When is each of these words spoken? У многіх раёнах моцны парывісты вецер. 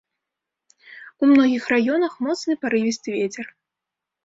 У 1.25 1.29
многіх 1.33 1.63
раёнах 1.73 2.17
моцны 2.29 2.59
парывісты 2.65 3.09
вецер. 3.19 3.45